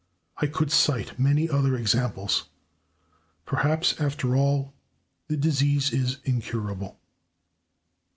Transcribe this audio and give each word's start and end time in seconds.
I 0.37 0.47
could 0.47 0.71
cite 0.71 1.19
many 1.19 1.47
other 1.47 1.75
examples. 1.77 2.49
Perhaps, 3.45 3.99
after 4.01 4.35
all, 4.35 4.73
the 5.27 5.37
disease 5.37 5.93
is 5.93 6.17
incurable. 6.23 6.99